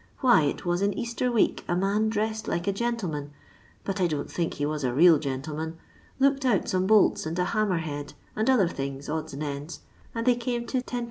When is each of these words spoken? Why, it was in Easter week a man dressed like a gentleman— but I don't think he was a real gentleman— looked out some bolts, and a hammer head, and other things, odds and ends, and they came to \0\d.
Why, 0.21 0.45
it 0.45 0.65
was 0.65 0.81
in 0.81 0.97
Easter 0.97 1.31
week 1.31 1.63
a 1.67 1.75
man 1.75 2.09
dressed 2.09 2.47
like 2.47 2.65
a 2.65 2.71
gentleman— 2.73 3.29
but 3.85 4.01
I 4.01 4.07
don't 4.07 4.31
think 4.31 4.55
he 4.55 4.65
was 4.65 4.83
a 4.83 4.91
real 4.95 5.19
gentleman— 5.19 5.77
looked 6.19 6.43
out 6.43 6.67
some 6.67 6.87
bolts, 6.87 7.27
and 7.27 7.37
a 7.37 7.45
hammer 7.45 7.77
head, 7.77 8.13
and 8.35 8.49
other 8.49 8.67
things, 8.67 9.09
odds 9.09 9.31
and 9.33 9.43
ends, 9.43 9.81
and 10.15 10.25
they 10.25 10.33
came 10.33 10.65
to 10.65 10.79
\0\d. 10.81 10.97